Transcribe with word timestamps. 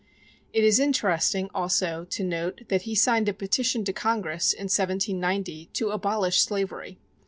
It 0.51 0.63
is 0.63 0.79
interesting, 0.79 1.51
also, 1.53 2.05
to 2.05 2.23
note 2.23 2.61
that 2.69 2.81
he 2.89 2.95
signed 2.95 3.29
a 3.29 3.33
petition 3.35 3.85
to 3.85 3.93
Congress, 3.93 4.51
in 4.51 4.63
1790, 4.63 5.65
to 5.73 5.91
abolish 5.91 6.41
slavery. 6.41 6.97